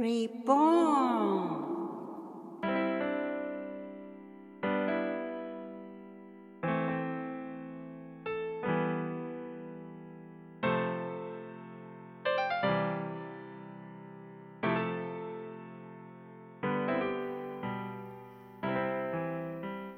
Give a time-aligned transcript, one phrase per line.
[0.00, 1.60] Reborn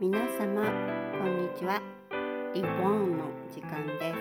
[0.00, 0.64] 皆様
[1.18, 1.82] こんにちは。
[2.54, 3.24] リボーンの
[3.54, 4.16] 時間です。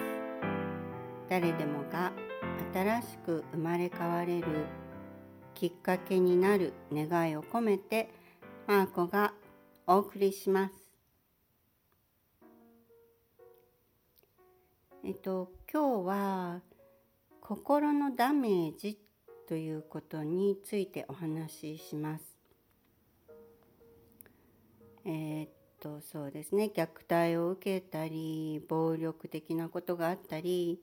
[1.30, 2.11] 誰でもが
[2.73, 4.66] 新しく生まれ変われる
[5.60, 8.08] きっかけになる願いを込めて
[8.66, 9.34] マーコが
[9.86, 10.73] お送りします。
[15.03, 16.62] えっと今日は
[17.41, 18.98] 心のダメージ
[19.50, 22.23] ということについてお話しします。
[25.03, 25.50] えー、っ
[25.81, 26.72] とそうですね。
[26.73, 30.80] 虐待を受けたり暴力的なことがあったり、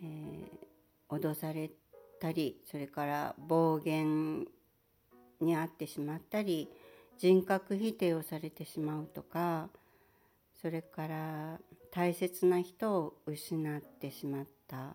[0.00, 1.72] えー、脅され
[2.22, 4.46] たりそれから暴言
[5.40, 6.68] に遭ってしまったり
[7.18, 9.68] 人格否定をされてしまうとか
[10.60, 11.58] それから
[11.90, 14.94] 大切な人を失ってしまった、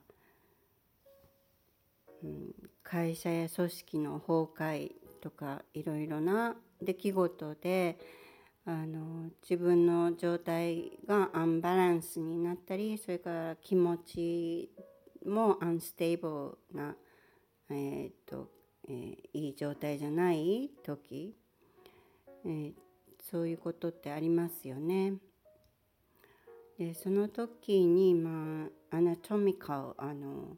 [2.23, 7.97] うん、会社や組織の崩壊とかいろいろな出来事で
[8.65, 14.69] あの自分の状態がアンバランスになったりそれから気持ち
[15.25, 16.95] もアンステーブルな、
[17.69, 18.49] えーと
[18.87, 21.35] えー、いい状態じゃない時、
[22.45, 22.73] えー、
[23.29, 25.15] そういうことってありますよね。
[26.77, 30.57] でその時に、まあ、アナトミカルあの、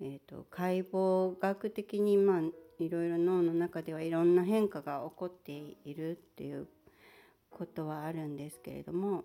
[0.00, 2.40] えーと解剖学的に、まあ、
[2.78, 6.68] いろいろ脳の中ではいろんな変化が起こっているっていう
[7.50, 9.24] ことはあるんですけれども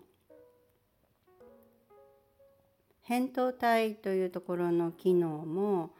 [3.08, 5.92] 扁桃体というところの機能も、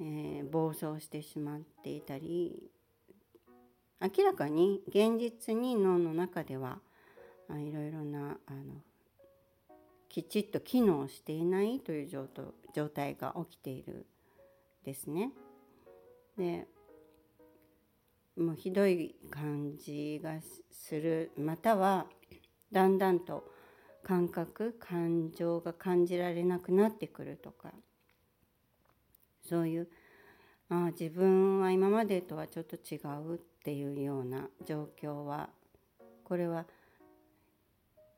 [0.00, 2.70] えー、暴走してしまっていたり
[4.00, 6.78] 明らかに現実に脳の中では
[7.50, 8.82] いろいろなあの
[10.08, 14.06] きちっと機能していないという状態が起きている
[14.84, 15.32] ですね。
[16.36, 16.66] で
[18.36, 20.38] もうひどい感じが
[20.70, 22.06] するまたは
[22.70, 23.44] だんだんと
[24.04, 27.72] 感覚感情が感じられなくなってくるとか
[29.48, 29.88] そういう
[30.70, 35.48] あ自分は今までとはちょっと違うっていうような状況は
[36.24, 36.66] これは、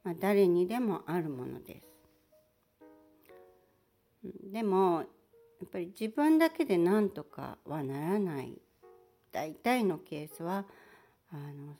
[0.02, 1.86] まあ、誰にでもあるものです。
[4.52, 5.04] でも
[5.60, 8.60] やっぱり自分だけで何とかはならない
[9.32, 10.64] 大体のケースは
[11.32, 11.76] あの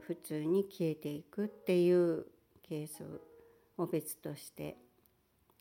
[0.00, 2.26] 普通に消えていくっていう
[2.62, 3.04] ケース
[3.76, 4.76] を別として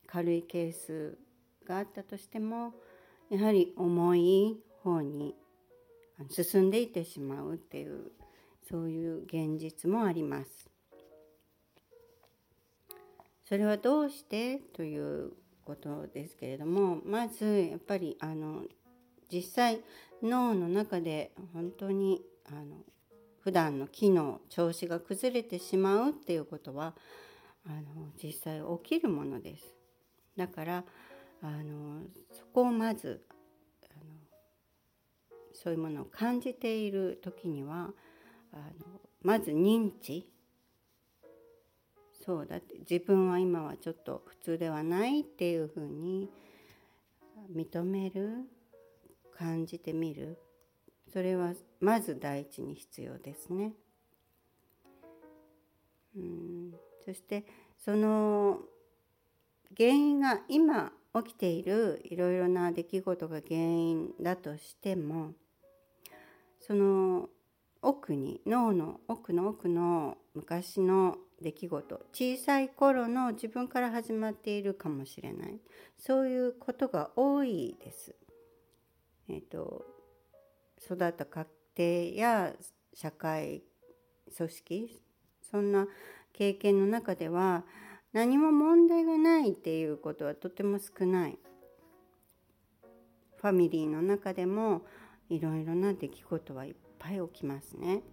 [0.07, 1.17] 軽いケース
[1.71, 2.73] があったとしても
[3.29, 5.35] やはり重い方に
[6.29, 8.11] 進んでいってしまうっていう
[8.69, 10.69] そういう現実もあります。
[13.47, 15.31] それはどうしてという
[15.65, 18.63] ことですけれどもまずやっぱりあの
[19.31, 19.81] 実際
[20.21, 22.77] 脳の中で本当にあの
[23.41, 26.93] 普段の機能調子が崩れてしまうっていうことは
[27.65, 29.75] あの実際起きるものです。
[30.37, 30.83] だから
[31.43, 33.25] あのそこをまず
[33.83, 34.11] あの
[35.53, 37.89] そういうものを感じている時には
[38.53, 40.27] あのまず認知。
[42.23, 46.29] そうだって自分は今はちょっと普通ではないっていうふうに
[47.51, 48.47] 認める
[49.35, 50.37] 感じてみる。
[51.11, 53.73] それはまず第一に必要ですね。
[56.15, 56.73] うん。
[57.03, 57.43] そして
[57.77, 58.59] その
[59.75, 65.31] 原因が今起きているいろいろな出来事が原因だとしても
[66.59, 67.29] その
[67.81, 75.59] 奥に脳の奥の奥の昔の出来事小さい頃の自分から始まっているかもしれない
[75.97, 78.15] そういうことが多いです。
[79.27, 79.85] えーと、
[80.83, 81.47] 育った家
[81.77, 82.53] 庭や
[82.93, 83.63] 社会
[84.35, 85.01] 組織
[85.49, 85.87] そんな
[86.33, 87.63] 経験の中では
[88.13, 91.39] 何も問題がないっていうことはとても少ない。
[93.37, 94.83] ファミリーの中でも
[95.29, 98.03] いろいろな出来事はいっぱい起きますね。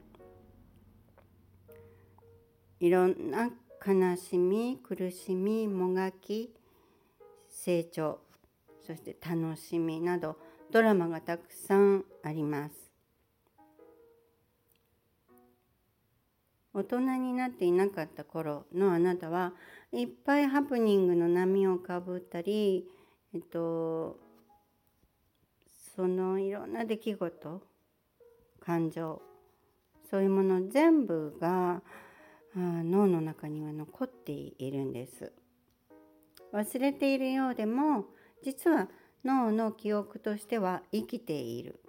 [2.81, 3.51] いろんな
[3.85, 6.55] 悲しみ苦しみもがき
[7.49, 8.21] 成長
[8.87, 10.37] そして楽しみなど
[10.71, 12.75] ドラマがたくさんあります。
[16.73, 19.53] 大人になっていなかった頃のあなたは
[19.93, 22.87] いっぱいハプニングの波をかぶったり、
[23.35, 24.19] えっと、
[25.97, 27.63] そのいろんな出来事
[28.61, 29.23] 感情
[30.11, 31.83] そういうもの全部が
[32.55, 35.33] 脳の中には残っているんです。
[36.53, 38.07] 忘れているようでも
[38.43, 38.89] 実は
[39.25, 41.81] 脳の記憶としては生きている。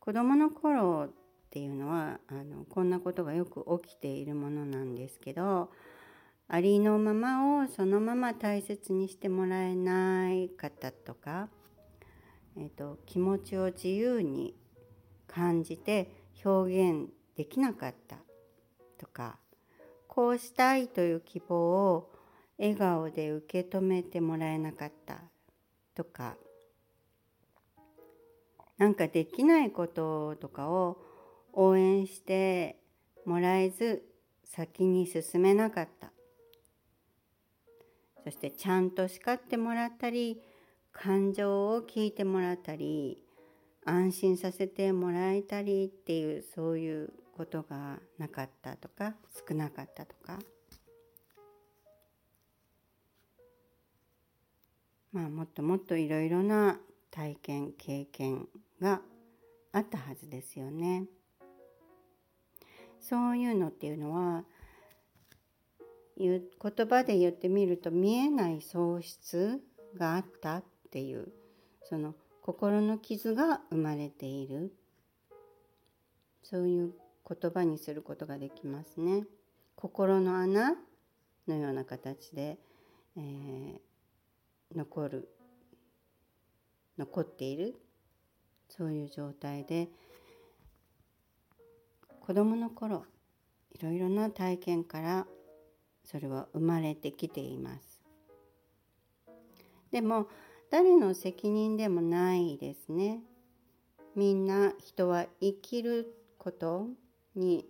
[0.00, 1.08] 子どもの頃
[1.46, 5.70] っていうのはあのこんなことがよく起きているものなんですけど
[6.48, 11.48] ありのままをそのまま大切にしてもらえない方とか、
[12.56, 14.54] えーと、気持ちを自由に
[15.26, 16.10] 感じて
[16.44, 18.16] 表現できなかった
[18.98, 19.38] とか
[20.06, 22.12] こうしたいという希望を
[22.58, 25.20] 笑顔で受け止めてもらえなかった
[25.94, 26.36] とか
[28.78, 30.98] なんかできないこととかを
[31.56, 32.76] 応援して
[33.24, 34.04] もらえず
[34.44, 36.12] 先に進めなかった
[38.22, 40.40] そしてちゃんと叱ってもらったり
[40.92, 43.18] 感情を聞いてもらったり
[43.84, 49.14] 安心させてもらえたりっていうそういうことがなかったとか
[49.48, 50.38] 少なかったとか
[55.12, 56.78] まあもっともっといろいろな
[57.10, 58.46] 体験経験
[58.80, 59.00] が
[59.72, 61.04] あったはずですよね。
[63.00, 64.44] そういうのっていうのは
[66.18, 66.40] 言
[66.88, 69.60] 葉で言ってみると見えない喪失
[69.96, 71.28] があったっていう
[71.82, 74.72] その心の傷が生まれている
[76.42, 76.94] そういう
[77.28, 79.24] 言葉にすることができますね。
[79.74, 80.76] 心の穴
[81.48, 82.58] のような形で、
[83.16, 83.78] えー、
[84.74, 85.28] 残る
[86.96, 87.74] 残っている
[88.68, 89.88] そういう状態で
[92.26, 93.04] 子どもの頃
[93.72, 95.26] いろいろな体験から
[96.04, 98.02] それは生まれてきています。
[99.92, 100.26] でも
[100.68, 103.20] 誰の責任でもないですね。
[104.16, 106.88] みんな人は生きること
[107.36, 107.64] に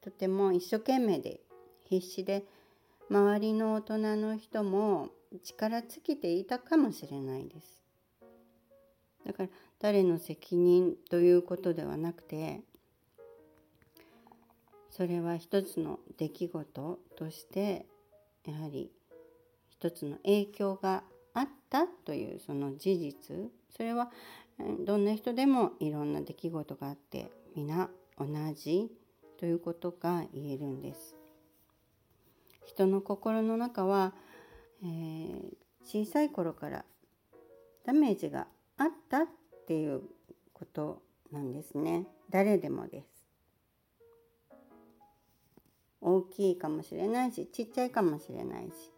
[0.00, 1.40] とても一生懸命で
[1.84, 2.46] 必死で
[3.08, 5.10] 周りの大人の人も
[5.44, 7.84] 力尽きていたかもしれないです。
[9.24, 9.48] だから
[9.78, 12.62] 誰の責任ということではなくて
[14.98, 17.86] それは一つの出来事として
[18.44, 18.90] やはり
[19.70, 21.04] 一つの影響が
[21.34, 23.36] あったというその事実。
[23.76, 24.10] それは
[24.84, 28.90] どんな人でもいろんな出来事があって皆同じ
[29.38, 31.14] ということが言えるんです。
[32.66, 34.14] 人の心の中は、
[34.82, 35.54] えー、
[35.84, 36.84] 小さい頃から
[37.86, 39.26] ダメージがあったっ
[39.68, 40.02] ていう
[40.52, 42.08] ことなんですね。
[42.30, 43.17] 誰でもです。
[46.00, 48.92] 大きいかもしれないしちっちゃいかもしれないし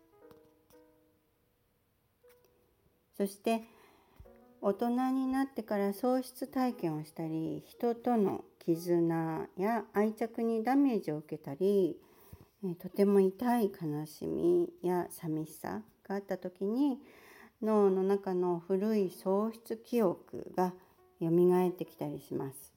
[3.17, 3.63] そして
[4.63, 11.97] 大人になってから喪失体験をしたり人との絆や愛着にダメージを受けたり
[12.79, 16.99] とても痛い悲しみや寂しさがあった時に
[17.63, 20.75] 脳の中の古い喪失記憶が
[21.21, 22.70] 蘇ってきたりします。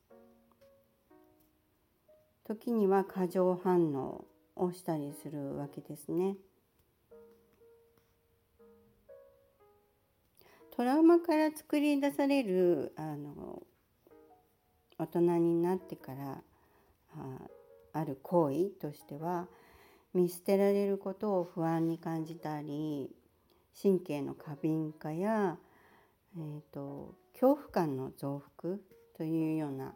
[2.46, 4.26] 時には過剰反応
[4.56, 6.36] をしたりするわけですね。
[10.76, 13.62] トラウマから作り出されるあの
[14.98, 16.42] 大人になってから
[17.16, 17.38] あ
[17.94, 19.48] ある行為としては
[20.16, 23.12] 見捨てられることを不安に感じたり
[23.80, 25.58] 神経の過敏化や、
[26.36, 28.78] えーと恐怖感の増幅
[29.18, 29.94] というような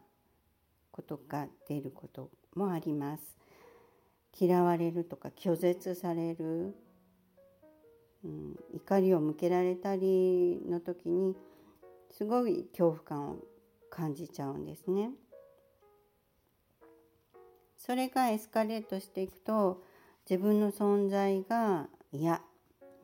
[0.92, 3.38] ことが出ることもあります。
[4.40, 6.76] 嫌われるとか拒絶される、
[8.24, 11.36] うん、怒りを向けられたりの時に
[12.12, 13.38] すごい恐怖感を
[13.90, 15.12] 感じちゃうんですね。
[17.78, 19.82] それがエスカレートしていくと
[20.30, 22.42] 自分の存在がいや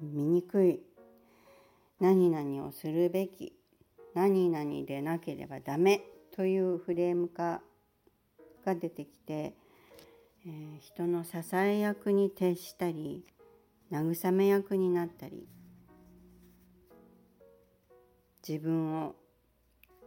[0.01, 0.81] 醜い
[1.99, 3.53] 何々をするべき
[4.13, 6.01] 何々でなければダメ
[6.35, 7.61] というフレーム化
[8.63, 9.55] が出てきて、
[10.45, 13.25] えー、人の支え役に徹したり
[13.91, 15.47] 慰め役になったり
[18.47, 19.15] 自分を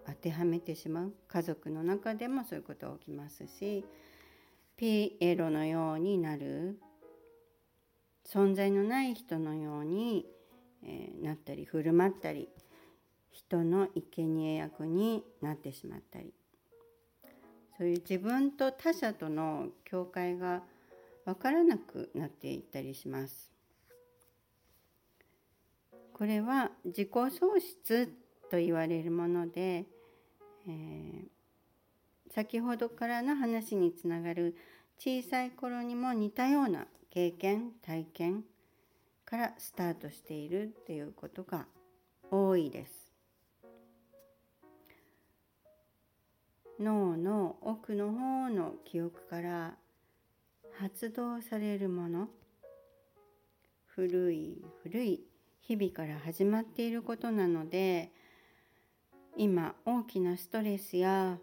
[0.07, 1.15] 当てはめてしまう。
[1.27, 3.85] 家族の中でもそういうことが起きますし
[4.77, 6.79] ピエロのようになる。
[8.27, 10.27] 存在のない人のように、
[10.85, 12.49] えー、なったり振る舞ったり
[13.31, 16.35] 人の生贄役になってしまったり。
[17.77, 20.63] そういう自分と他者との境界が
[21.25, 23.51] 分からなくなっていったりします。
[26.13, 27.31] これは自己喪
[27.61, 28.09] 失
[28.51, 29.85] と言われるもので、
[30.67, 34.57] えー、先ほどからの話につながる
[34.99, 38.45] 小さい頃にも似たような経験体験
[39.27, 41.67] からスタートしているっていうことが
[42.31, 43.06] 多いです。
[46.81, 49.77] 脳の奥の方の記憶から
[50.79, 52.29] 発動されるもの。
[53.97, 55.25] 古い古い
[55.63, 58.13] 日々から始まっていることなので
[59.39, 61.39] 今大きなストレスや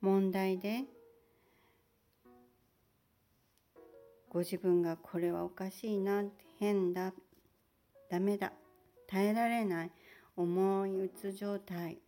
[0.00, 0.84] 問題で
[4.30, 6.22] ご自分がこれはおかしいな
[6.60, 7.12] 変だ
[8.08, 8.52] ダメだ
[9.08, 9.90] 耐えられない
[10.36, 11.98] 重いうつ状態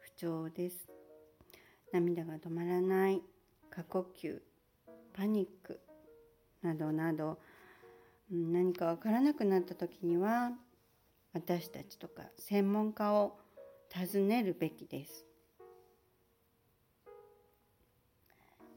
[0.00, 1.01] 不調です。
[1.92, 3.22] 涙が止まらない
[3.70, 4.40] 過呼吸
[5.14, 5.80] パニック
[6.62, 7.38] などなど
[8.30, 10.52] 何か分からなくなった時には
[11.34, 13.38] 私たちとか専門家を
[13.90, 15.26] 尋ねるべきです。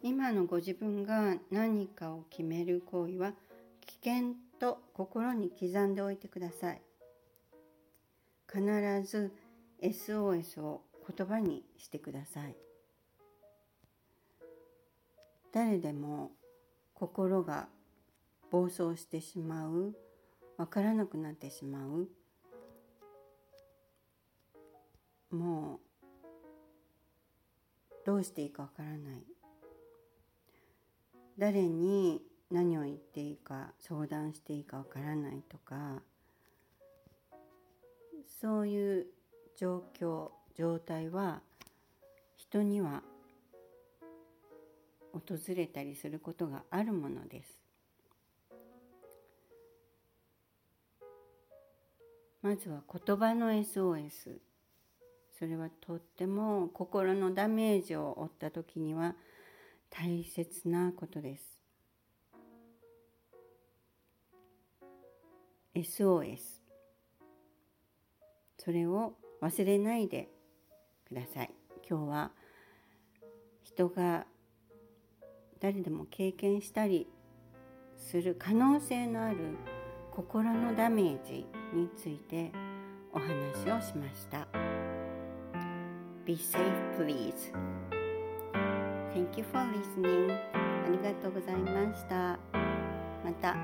[0.02, 3.34] 今のご自分が何かを決める行為は
[3.82, 6.82] 危険と心に刻んでおいてください。
[8.52, 8.62] 必
[9.04, 9.34] ず
[9.82, 10.82] SOS を
[11.18, 12.56] 言葉にしてください。
[15.56, 16.32] 誰でも
[16.94, 17.70] 心が
[18.52, 19.96] 暴走してしまう
[20.58, 22.10] 分からなくなってしまう
[25.34, 25.80] もう
[28.06, 29.24] どうしていいか分からない。
[31.40, 32.22] 誰に
[32.52, 36.02] 何を言っていいか相談していいか分からないとか
[38.42, 39.06] そういう
[39.56, 41.40] 状況状態は
[42.36, 43.04] 人には
[45.16, 47.60] 訪れたりすることがあるものです。
[52.42, 54.38] まずは言葉の SOS
[55.40, 59.16] それはとっても心のダメージを負った時には
[59.90, 61.60] 大切なことです。
[65.74, 66.38] SOS
[68.58, 70.30] それを忘れないで
[71.08, 71.50] ください。
[71.90, 72.32] 今日は
[73.64, 74.28] 人が
[75.60, 77.08] 誰でも経験したり
[77.98, 79.38] する可能性のある
[80.12, 82.52] 心のダメージについて
[83.14, 84.48] お話をしました。
[86.26, 86.60] Be safe
[86.98, 87.54] please.
[89.14, 90.32] Thank you for listening.
[90.54, 92.40] ありがとうございました。
[93.24, 93.56] また。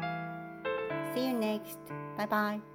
[1.14, 1.78] See you next.
[2.18, 2.71] Bye bye.